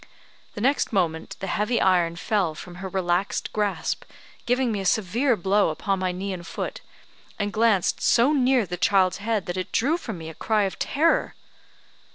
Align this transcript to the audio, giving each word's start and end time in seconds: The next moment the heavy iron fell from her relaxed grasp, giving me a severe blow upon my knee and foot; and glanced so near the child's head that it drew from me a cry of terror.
The 0.55 0.61
next 0.61 0.91
moment 0.91 1.35
the 1.41 1.45
heavy 1.45 1.79
iron 1.79 2.15
fell 2.15 2.55
from 2.55 2.77
her 2.81 2.89
relaxed 2.89 3.53
grasp, 3.53 4.03
giving 4.47 4.71
me 4.71 4.79
a 4.79 4.83
severe 4.85 5.35
blow 5.37 5.69
upon 5.69 5.99
my 5.99 6.11
knee 6.11 6.33
and 6.33 6.47
foot; 6.47 6.81
and 7.37 7.53
glanced 7.53 8.01
so 8.01 8.33
near 8.33 8.65
the 8.65 8.77
child's 8.77 9.17
head 9.17 9.45
that 9.45 9.57
it 9.57 9.71
drew 9.71 9.97
from 9.97 10.17
me 10.17 10.27
a 10.27 10.33
cry 10.33 10.63
of 10.63 10.79
terror. 10.79 11.35